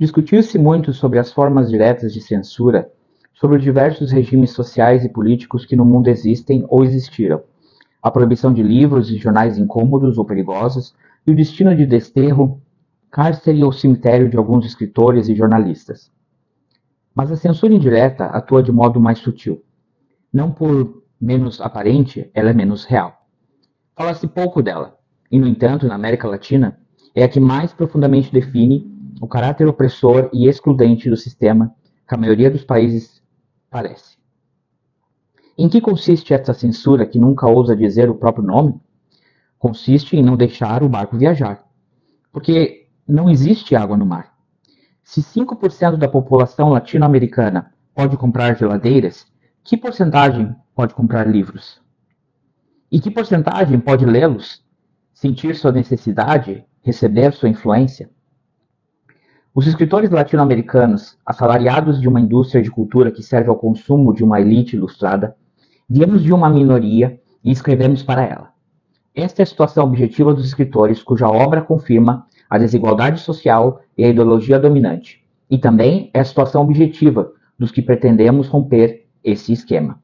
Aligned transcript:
Discutiu-se 0.00 0.56
muito 0.56 0.92
sobre 0.92 1.18
as 1.18 1.32
formas 1.32 1.68
diretas 1.68 2.12
de 2.12 2.20
censura, 2.20 2.88
sobre 3.34 3.56
os 3.56 3.62
diversos 3.64 4.12
regimes 4.12 4.52
sociais 4.52 5.04
e 5.04 5.08
políticos 5.08 5.66
que 5.66 5.74
no 5.74 5.84
mundo 5.84 6.06
existem 6.06 6.64
ou 6.68 6.84
existiram, 6.84 7.42
a 8.00 8.08
proibição 8.08 8.52
de 8.52 8.62
livros 8.62 9.10
e 9.10 9.16
jornais 9.16 9.58
incômodos 9.58 10.16
ou 10.16 10.24
perigosos 10.24 10.94
e 11.26 11.32
o 11.32 11.34
destino 11.34 11.74
de 11.74 11.84
desterro, 11.84 12.62
cárcere 13.10 13.64
ou 13.64 13.72
cemitério 13.72 14.30
de 14.30 14.36
alguns 14.36 14.64
escritores 14.64 15.28
e 15.28 15.34
jornalistas. 15.34 16.12
Mas 17.12 17.32
a 17.32 17.36
censura 17.36 17.74
indireta 17.74 18.26
atua 18.26 18.62
de 18.62 18.70
modo 18.70 19.00
mais 19.00 19.18
sutil. 19.18 19.64
Não 20.32 20.52
por 20.52 21.02
menos 21.20 21.60
aparente, 21.60 22.30
ela 22.32 22.50
é 22.50 22.54
menos 22.54 22.84
real. 22.84 23.26
Fala-se 23.96 24.28
pouco 24.28 24.62
dela, 24.62 24.96
e 25.28 25.40
no 25.40 25.48
entanto, 25.48 25.88
na 25.88 25.96
América 25.96 26.28
Latina, 26.28 26.78
é 27.16 27.24
a 27.24 27.28
que 27.28 27.40
mais 27.40 27.72
profundamente 27.72 28.32
define 28.32 28.97
o 29.20 29.26
caráter 29.26 29.66
opressor 29.66 30.30
e 30.32 30.48
excludente 30.48 31.10
do 31.10 31.16
sistema 31.16 31.74
que 32.06 32.14
a 32.14 32.18
maioria 32.18 32.50
dos 32.50 32.64
países 32.64 33.22
parece. 33.70 34.16
Em 35.56 35.68
que 35.68 35.80
consiste 35.80 36.32
essa 36.32 36.54
censura 36.54 37.04
que 37.04 37.18
nunca 37.18 37.48
ousa 37.48 37.74
dizer 37.74 38.08
o 38.08 38.14
próprio 38.14 38.44
nome? 38.44 38.80
Consiste 39.58 40.16
em 40.16 40.22
não 40.22 40.36
deixar 40.36 40.82
o 40.82 40.88
barco 40.88 41.18
viajar. 41.18 41.66
Porque 42.32 42.88
não 43.06 43.28
existe 43.28 43.74
água 43.74 43.96
no 43.96 44.06
mar. 44.06 44.34
Se 45.02 45.20
5% 45.20 45.96
da 45.96 46.06
população 46.06 46.68
latino-americana 46.68 47.72
pode 47.94 48.16
comprar 48.16 48.56
geladeiras, 48.56 49.26
que 49.64 49.76
porcentagem 49.76 50.54
pode 50.74 50.94
comprar 50.94 51.26
livros? 51.26 51.80
E 52.90 53.00
que 53.00 53.10
porcentagem 53.10 53.80
pode 53.80 54.06
lê-los, 54.06 54.64
sentir 55.12 55.56
sua 55.56 55.72
necessidade, 55.72 56.64
receber 56.82 57.32
sua 57.32 57.48
influência? 57.48 58.08
Os 59.58 59.66
escritores 59.66 60.08
latino-americanos, 60.08 61.18
assalariados 61.26 62.00
de 62.00 62.06
uma 62.06 62.20
indústria 62.20 62.62
de 62.62 62.70
cultura 62.70 63.10
que 63.10 63.24
serve 63.24 63.50
ao 63.50 63.56
consumo 63.56 64.14
de 64.14 64.22
uma 64.22 64.40
elite 64.40 64.76
ilustrada, 64.76 65.34
viemos 65.90 66.22
de 66.22 66.32
uma 66.32 66.48
minoria 66.48 67.20
e 67.42 67.50
escrevemos 67.50 68.00
para 68.00 68.22
ela. 68.22 68.52
Esta 69.12 69.42
é 69.42 69.42
a 69.42 69.46
situação 69.46 69.84
objetiva 69.84 70.32
dos 70.32 70.46
escritores 70.46 71.02
cuja 71.02 71.28
obra 71.28 71.60
confirma 71.60 72.24
a 72.48 72.56
desigualdade 72.56 73.20
social 73.20 73.80
e 73.96 74.04
a 74.04 74.08
ideologia 74.08 74.60
dominante, 74.60 75.26
e 75.50 75.58
também 75.58 76.08
é 76.14 76.20
a 76.20 76.24
situação 76.24 76.62
objetiva 76.62 77.32
dos 77.58 77.72
que 77.72 77.82
pretendemos 77.82 78.46
romper 78.46 79.08
esse 79.24 79.52
esquema. 79.52 80.00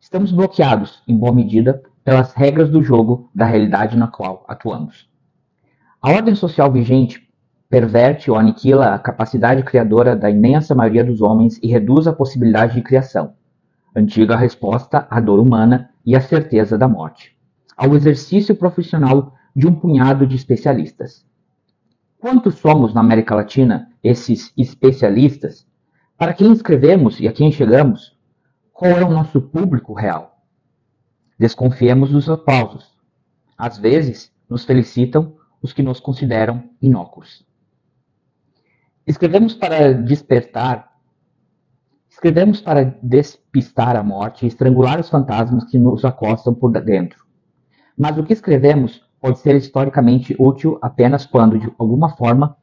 Estamos 0.00 0.32
bloqueados, 0.32 1.02
em 1.06 1.14
boa 1.14 1.34
medida, 1.34 1.82
pelas 2.02 2.32
regras 2.32 2.70
do 2.70 2.82
jogo 2.82 3.28
da 3.34 3.44
realidade 3.44 3.98
na 3.98 4.08
qual 4.08 4.46
atuamos. 4.48 5.10
A 6.00 6.10
ordem 6.10 6.34
social 6.34 6.72
vigente 6.72 7.27
perverte 7.68 8.30
ou 8.30 8.36
aniquila 8.36 8.94
a 8.94 8.98
capacidade 8.98 9.62
criadora 9.62 10.16
da 10.16 10.30
imensa 10.30 10.74
maioria 10.74 11.04
dos 11.04 11.20
homens 11.20 11.58
e 11.62 11.68
reduz 11.68 12.06
a 12.06 12.12
possibilidade 12.12 12.74
de 12.74 12.82
criação, 12.82 13.34
antiga 13.94 14.36
resposta 14.36 15.06
à 15.10 15.20
dor 15.20 15.38
humana 15.38 15.90
e 16.04 16.16
à 16.16 16.20
certeza 16.20 16.78
da 16.78 16.88
morte, 16.88 17.36
ao 17.76 17.94
exercício 17.94 18.54
profissional 18.54 19.34
de 19.54 19.66
um 19.66 19.74
punhado 19.74 20.26
de 20.26 20.36
especialistas, 20.36 21.26
Quantos 22.20 22.56
somos 22.56 22.92
na 22.92 23.00
América 23.00 23.32
Latina 23.32 23.92
esses 24.02 24.52
especialistas? 24.56 25.64
Para 26.16 26.34
quem 26.34 26.52
escrevemos 26.52 27.20
e 27.20 27.28
a 27.28 27.32
quem 27.32 27.52
chegamos? 27.52 28.18
Qual 28.72 28.90
é 28.90 29.04
o 29.04 29.10
nosso 29.10 29.40
público 29.40 29.94
real? 29.94 30.42
Desconfiemos 31.38 32.10
dos 32.10 32.28
aplausos. 32.28 32.92
Às 33.56 33.78
vezes, 33.78 34.32
nos 34.50 34.64
felicitam 34.64 35.36
os 35.62 35.72
que 35.72 35.80
nos 35.80 36.00
consideram 36.00 36.68
inócuos. 36.82 37.46
Escrevemos 39.08 39.54
para 39.54 39.94
despertar, 39.94 40.92
escrevemos 42.10 42.60
para 42.60 42.84
despistar 43.02 43.96
a 43.96 44.02
morte 44.02 44.44
e 44.44 44.48
estrangular 44.48 45.00
os 45.00 45.08
fantasmas 45.08 45.64
que 45.64 45.78
nos 45.78 46.04
acostam 46.04 46.52
por 46.52 46.70
dentro. 46.72 47.24
Mas 47.96 48.18
o 48.18 48.22
que 48.22 48.34
escrevemos 48.34 49.02
pode 49.18 49.38
ser 49.38 49.56
historicamente 49.56 50.36
útil 50.38 50.78
apenas 50.82 51.24
quando, 51.24 51.58
de 51.58 51.72
alguma 51.78 52.10
forma, 52.18 52.54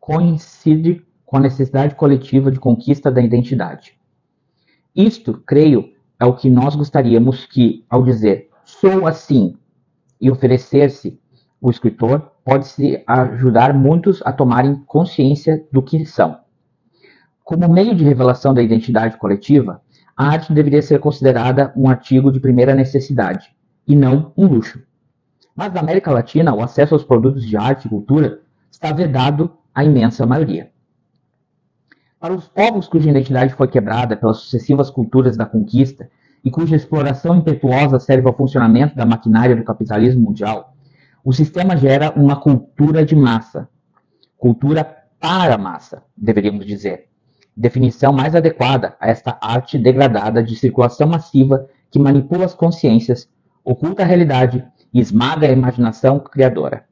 coincide 0.00 1.06
com 1.24 1.36
a 1.36 1.40
necessidade 1.40 1.94
coletiva 1.94 2.50
de 2.50 2.58
conquista 2.58 3.12
da 3.12 3.22
identidade. 3.22 3.96
Isto, 4.96 5.40
creio, 5.46 5.92
é 6.18 6.24
o 6.26 6.34
que 6.34 6.50
nós 6.50 6.74
gostaríamos 6.74 7.46
que, 7.46 7.86
ao 7.88 8.02
dizer 8.02 8.50
sou 8.64 9.06
assim 9.06 9.56
e 10.20 10.28
oferecer-se, 10.28 11.20
o 11.60 11.70
escritor 11.70 12.32
pode-se 12.48 13.04
ajudar 13.06 13.74
muitos 13.74 14.22
a 14.24 14.32
tomarem 14.32 14.76
consciência 14.86 15.66
do 15.70 15.82
que 15.82 16.06
são. 16.06 16.38
Como 17.44 17.68
meio 17.68 17.94
de 17.94 18.02
revelação 18.02 18.54
da 18.54 18.62
identidade 18.62 19.18
coletiva, 19.18 19.82
a 20.16 20.28
arte 20.28 20.54
deveria 20.54 20.80
ser 20.80 20.98
considerada 20.98 21.70
um 21.76 21.90
artigo 21.90 22.32
de 22.32 22.40
primeira 22.40 22.74
necessidade, 22.74 23.54
e 23.86 23.94
não 23.94 24.32
um 24.34 24.46
luxo. 24.46 24.82
Mas 25.54 25.74
na 25.74 25.80
América 25.80 26.10
Latina, 26.10 26.54
o 26.54 26.62
acesso 26.62 26.94
aos 26.94 27.04
produtos 27.04 27.44
de 27.44 27.54
arte 27.54 27.84
e 27.84 27.90
cultura 27.90 28.40
está 28.70 28.94
vedado 28.94 29.52
à 29.74 29.84
imensa 29.84 30.24
maioria. 30.24 30.70
Para 32.18 32.32
os 32.32 32.48
povos 32.48 32.88
cuja 32.88 33.10
identidade 33.10 33.52
foi 33.52 33.68
quebrada 33.68 34.16
pelas 34.16 34.38
sucessivas 34.38 34.88
culturas 34.88 35.36
da 35.36 35.44
conquista 35.44 36.08
e 36.42 36.50
cuja 36.50 36.74
exploração 36.74 37.36
impetuosa 37.36 37.98
serve 37.98 38.26
ao 38.26 38.34
funcionamento 38.34 38.96
da 38.96 39.04
maquinária 39.04 39.54
do 39.54 39.64
capitalismo 39.64 40.22
mundial, 40.22 40.77
o 41.24 41.32
sistema 41.32 41.76
gera 41.76 42.12
uma 42.12 42.36
cultura 42.36 43.04
de 43.04 43.14
massa. 43.14 43.68
Cultura 44.36 44.84
para 45.20 45.54
a 45.54 45.58
massa, 45.58 46.02
deveríamos 46.16 46.64
dizer. 46.64 47.08
Definição 47.56 48.12
mais 48.12 48.34
adequada 48.34 48.96
a 49.00 49.08
esta 49.08 49.36
arte 49.40 49.78
degradada 49.78 50.42
de 50.42 50.54
circulação 50.54 51.08
massiva 51.08 51.68
que 51.90 51.98
manipula 51.98 52.44
as 52.44 52.54
consciências 52.54 53.28
oculta 53.64 54.02
a 54.02 54.06
realidade 54.06 54.64
e 54.94 55.00
esmaga 55.00 55.46
a 55.46 55.52
imaginação 55.52 56.20
criadora. 56.20 56.84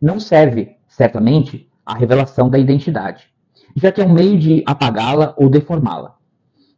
Não 0.00 0.20
serve, 0.20 0.76
certamente, 0.88 1.70
à 1.86 1.94
revelação 1.94 2.50
da 2.50 2.58
identidade, 2.58 3.32
já 3.76 3.90
que 3.90 4.02
é 4.02 4.04
um 4.04 4.12
meio 4.12 4.38
de 4.38 4.62
apagá-la 4.66 5.34
ou 5.38 5.48
deformá-la, 5.48 6.16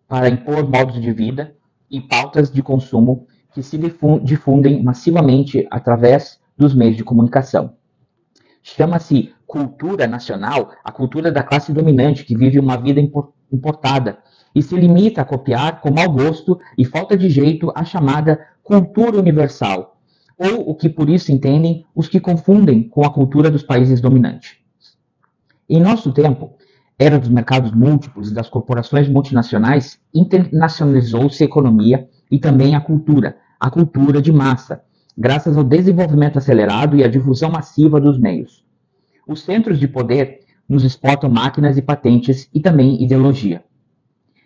para 0.07 0.29
impor 0.29 0.69
modos 0.69 1.01
de 1.01 1.13
vida 1.13 1.57
e 1.91 2.01
pautas 2.01 2.51
de 2.51 2.63
consumo 2.63 3.27
que 3.53 3.63
se 3.63 3.79
difundem 4.23 4.83
massivamente 4.83 5.67
através 5.71 6.41
dos 6.57 6.75
meios 6.75 6.97
de 6.97 7.05
comunicação. 7.05 7.75
Chama-se 8.63 9.33
cultura 9.47 10.07
nacional 10.07 10.73
a 10.83 10.91
cultura 10.91 11.31
da 11.31 11.43
classe 11.43 11.73
dominante 11.73 12.25
que 12.25 12.37
vive 12.37 12.59
uma 12.59 12.77
vida 12.77 13.01
importada 13.53 14.19
e 14.55 14.63
se 14.63 14.75
limita 14.75 15.21
a 15.21 15.25
copiar 15.25 15.81
com 15.81 15.91
mau 15.91 16.11
gosto 16.11 16.59
e 16.79 16.85
falta 16.85 17.17
de 17.17 17.29
jeito 17.29 17.73
a 17.75 17.85
chamada 17.85 18.41
cultura 18.63 19.19
universal, 19.19 20.01
ou 20.39 20.71
o 20.71 20.75
que 20.75 20.89
por 20.89 21.11
isso 21.11 21.31
entendem 21.31 21.85
os 21.95 22.09
que 22.09 22.21
confundem 22.21 22.89
com 22.89 23.05
a 23.05 23.13
cultura 23.13 23.51
dos 23.51 23.63
países 23.63 24.01
dominantes. 24.01 24.57
Em 25.69 25.81
nosso 25.81 26.13
tempo, 26.13 26.55
era 26.99 27.19
dos 27.19 27.29
mercados 27.29 27.73
múltiplos 27.73 28.31
e 28.31 28.35
das 28.35 28.49
corporações 28.49 29.09
multinacionais, 29.09 29.99
internacionalizou-se 30.15 31.43
a 31.43 31.47
economia 31.47 32.09
e 32.31 32.39
também 32.39 32.75
a 32.75 32.81
cultura, 32.81 33.37
a 33.59 33.71
cultura 33.71 34.23
de 34.23 34.33
massa, 34.33 34.83
graças 35.17 35.57
ao 35.57 35.65
desenvolvimento 35.65 36.39
acelerado 36.39 36.97
e 36.97 37.05
à 37.05 37.09
difusão 37.09 37.51
massiva 37.51 38.01
dos 38.01 38.19
meios. 38.19 38.65
Os 39.27 39.43
centros 39.43 39.79
de 39.79 39.87
poder 39.89 40.41
nos 40.69 40.85
exportam 40.85 41.31
máquinas 41.31 41.79
e 41.79 41.83
patentes 41.83 42.49
e 42.53 42.61
também 42.61 43.03
ideologia. 43.03 43.63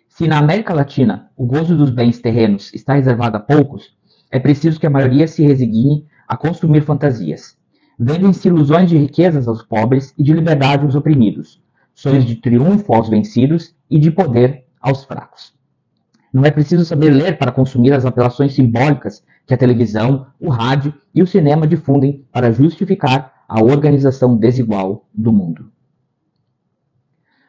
Se 0.07 0.27
na 0.27 0.37
América 0.37 0.73
Latina 0.73 1.29
o 1.35 1.45
gozo 1.45 1.75
dos 1.75 1.89
bens 1.89 2.19
terrenos 2.19 2.73
está 2.73 2.93
reservado 2.93 3.37
a 3.37 3.39
poucos, 3.39 3.97
é 4.29 4.39
preciso 4.39 4.79
que 4.79 4.85
a 4.85 4.89
maioria 4.89 5.27
se 5.27 5.43
resigne 5.43 6.05
a 6.27 6.37
consumir 6.37 6.81
fantasias. 6.81 7.57
Vendem-se 7.97 8.47
ilusões 8.47 8.89
de 8.89 8.97
riquezas 8.97 9.47
aos 9.47 9.63
pobres 9.63 10.13
e 10.17 10.23
de 10.23 10.33
liberdade 10.33 10.85
aos 10.85 10.95
oprimidos, 10.95 11.61
sonhos 11.93 12.25
de 12.25 12.35
triunfo 12.35 12.93
aos 12.93 13.09
vencidos 13.09 13.75
e 13.89 13.99
de 13.99 14.11
poder 14.11 14.65
aos 14.79 15.03
fracos. 15.03 15.53
Não 16.31 16.45
é 16.45 16.51
preciso 16.51 16.85
saber 16.85 17.09
ler 17.09 17.37
para 17.37 17.51
consumir 17.51 17.91
as 17.93 18.05
apelações 18.05 18.53
simbólicas 18.53 19.23
que 19.47 19.53
a 19.53 19.57
televisão, 19.57 20.27
o 20.39 20.49
rádio 20.49 20.93
e 21.13 21.23
o 21.23 21.27
cinema 21.27 21.67
difundem 21.67 22.25
para 22.31 22.51
justificar 22.51 23.33
a 23.47 23.63
organização 23.63 24.37
desigual 24.37 25.07
do 25.13 25.33
mundo. 25.33 25.71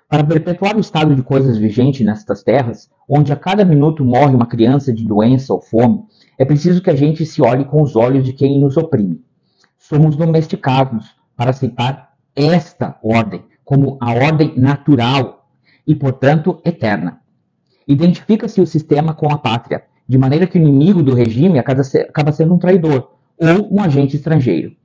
Para 0.09 0.25
perpetuar 0.25 0.77
o 0.77 0.81
estado 0.81 1.15
de 1.15 1.23
coisas 1.23 1.57
vigente 1.57 2.03
nestas 2.03 2.43
terras, 2.43 2.91
onde 3.09 3.33
a 3.33 3.37
cada 3.37 3.65
minuto 3.65 4.05
morre 4.05 4.35
uma 4.35 4.47
criança 4.47 4.93
de 4.93 5.07
doença 5.07 5.53
ou 5.53 5.61
fome, 5.61 6.03
é 6.39 6.45
preciso 6.45 6.83
que 6.83 6.91
a 6.91 6.97
gente 6.97 7.25
se 7.25 7.41
olhe 7.43 7.65
com 7.65 7.83
os 7.83 7.95
olhos 7.95 8.25
de 8.25 8.33
quem 8.33 8.59
nos 8.61 8.77
oprime. 8.77 9.23
Somos 9.79 10.17
domesticados 10.17 11.15
para 11.37 11.51
aceitar 11.51 12.15
esta 12.35 12.99
ordem 13.03 13.45
como 13.65 13.99
a 14.01 14.13
ordem 14.13 14.59
natural 14.59 15.49
e, 15.87 15.95
portanto, 15.95 16.61
eterna. 16.65 17.20
Identifica-se 17.91 18.61
o 18.61 18.67
sistema 18.69 19.13
com 19.13 19.33
a 19.33 19.39
pátria, 19.39 19.83
de 20.07 20.17
maneira 20.17 20.47
que 20.47 20.57
o 20.57 20.63
inimigo 20.63 21.03
do 21.03 21.13
regime 21.13 21.59
acaba 21.59 22.31
sendo 22.31 22.55
um 22.55 22.59
traidor 22.59 23.17
ou 23.37 23.75
um 23.75 23.83
agente 23.83 24.15
estrangeiro. 24.15 24.77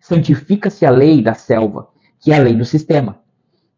Santifica-se 0.00 0.86
a 0.86 0.90
lei 0.90 1.20
da 1.20 1.34
selva, 1.34 1.88
que 2.20 2.30
é 2.30 2.36
a 2.36 2.40
lei 2.40 2.54
do 2.54 2.64
sistema, 2.64 3.18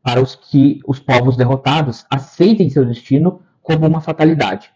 para 0.02 0.20
os 0.20 0.34
que 0.36 0.80
os 0.86 1.00
povos 1.00 1.34
derrotados 1.34 2.04
aceitem 2.10 2.68
seu 2.68 2.84
destino 2.84 3.40
como 3.62 3.86
uma 3.86 4.02
fatalidade, 4.02 4.70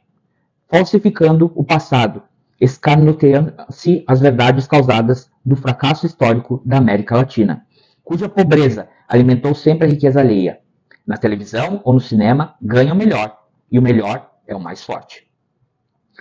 falsificando 0.71 1.53
o 1.55 1.63
passado, 1.63 2.23
escarnoteiam-se 2.59 4.05
as 4.07 4.21
verdades 4.21 4.67
causadas 4.67 5.31
do 5.45 5.55
fracasso 5.55 6.07
histórico 6.07 6.63
da 6.65 6.79
América 6.79 7.15
Latina, 7.15 7.67
cuja 8.03 8.27
pobreza 8.27 8.89
alimentou 9.07 9.55
sempre 9.55 9.87
a 9.87 9.91
riqueza 9.91 10.21
alheia. 10.21 10.61
Na 11.07 11.19
televisão 11.19 11.83
ou 11.85 11.93
no 11.93 12.01
cinema, 12.01 12.55
ganha 12.63 12.95
o 12.95 12.97
melhor, 12.97 13.38
e 13.71 13.79
o 13.79 13.83
melhor 13.83 14.31
é 14.47 14.55
o 14.55 14.61
mais 14.61 14.83
forte. 14.83 15.29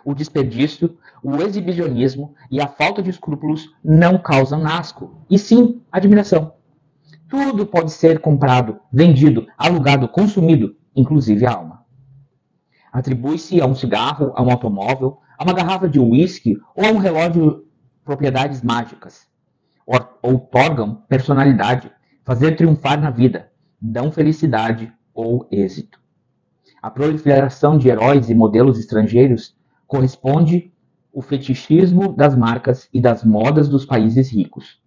O 0.06 0.14
desperdício, 0.14 0.98
o 1.24 1.42
exibicionismo 1.42 2.36
e 2.52 2.62
a 2.62 2.68
falta 2.68 3.02
de 3.02 3.10
escrúpulos 3.10 3.74
não 3.84 4.18
causam 4.18 4.66
asco, 4.66 5.22
e 5.30 5.40
sim 5.40 5.82
admiração. 5.92 6.54
Tudo 7.28 7.66
pode 7.66 7.92
ser 7.92 8.20
comprado, 8.20 8.80
vendido, 8.92 9.48
alugado, 9.58 10.08
consumido, 10.08 10.76
inclusive 10.96 11.46
a 11.46 11.54
alma. 11.54 11.86
Atribui-se 12.92 13.60
a 13.60 13.66
um 13.66 13.76
cigarro, 13.76 14.32
a 14.36 14.42
um 14.42 14.50
automóvel, 14.50 15.20
a 15.38 15.44
uma 15.44 15.54
garrafa 15.54 15.90
de 15.90 16.00
uísque 16.00 16.58
ou 16.76 16.86
a 16.86 16.92
um 16.92 16.98
relógio 16.98 17.68
propriedades 18.04 18.62
mágicas. 18.62 19.28
Outorgam 20.22 21.04
personalidade, 21.08 21.92
fazer 22.24 22.56
triunfar 22.56 23.00
na 23.00 23.10
vida, 23.10 23.52
dão 23.80 24.12
felicidade 24.12 24.92
ou 25.14 25.48
êxito. 25.52 26.00
A 26.82 26.92
proliferação 26.92 27.78
de 27.78 27.90
heróis 27.90 28.30
e 28.30 28.36
modelos 28.36 28.78
estrangeiros 28.78 29.56
corresponde 29.88 30.72
o 31.12 31.22
fetichismo 31.22 32.14
das 32.14 32.36
marcas 32.36 32.88
e 32.94 33.02
das 33.02 33.24
modas 33.24 33.68
dos 33.68 33.86
países 33.86 34.32
ricos. 34.32 34.80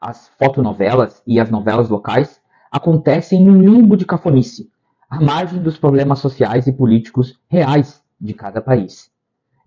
As 0.00 0.28
fotonovelas 0.38 1.20
e 1.26 1.40
as 1.40 1.50
novelas 1.50 1.88
locais 1.88 2.40
acontecem 2.70 3.44
num 3.44 3.60
limbo 3.60 3.96
de 3.96 4.06
cafonice, 4.06 4.70
à 5.10 5.20
margem 5.20 5.60
dos 5.60 5.76
problemas 5.76 6.20
sociais 6.20 6.66
e 6.68 6.72
políticos 6.72 7.38
reais 7.48 8.02
de 8.20 8.32
cada 8.32 8.62
país. 8.62 9.10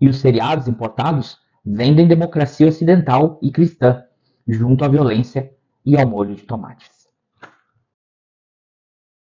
E 0.00 0.08
os 0.08 0.16
seriados 0.16 0.66
importados 0.66 1.38
vendem 1.64 2.08
democracia 2.08 2.68
ocidental 2.68 3.38
e 3.42 3.50
cristã, 3.50 4.02
junto 4.48 4.84
à 4.84 4.88
violência 4.88 5.52
e 5.84 5.96
ao 5.96 6.08
molho 6.08 6.34
de 6.34 6.42
tomates. 6.42 6.95